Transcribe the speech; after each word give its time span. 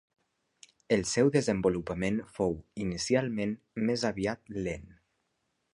El 0.95 1.03
seu 1.09 1.29
desenvolupament 1.35 2.17
fou, 2.39 2.57
inicialment, 2.87 3.55
més 3.91 4.07
aviat 4.13 4.53
lent. 4.69 4.89